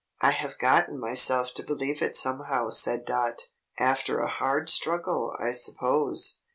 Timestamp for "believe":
1.63-2.01